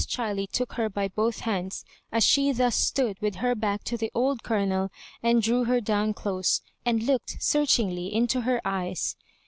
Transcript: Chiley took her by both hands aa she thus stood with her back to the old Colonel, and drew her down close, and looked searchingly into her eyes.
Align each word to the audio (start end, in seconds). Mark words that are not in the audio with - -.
Chiley 0.03 0.47
took 0.51 0.73
her 0.73 0.89
by 0.89 1.09
both 1.09 1.41
hands 1.41 1.85
aa 2.11 2.17
she 2.17 2.51
thus 2.51 2.75
stood 2.75 3.21
with 3.21 3.35
her 3.35 3.53
back 3.53 3.83
to 3.83 3.97
the 3.97 4.09
old 4.15 4.41
Colonel, 4.41 4.89
and 5.21 5.43
drew 5.43 5.65
her 5.65 5.79
down 5.79 6.15
close, 6.15 6.63
and 6.83 7.03
looked 7.03 7.37
searchingly 7.39 8.11
into 8.11 8.41
her 8.41 8.59
eyes. 8.65 9.15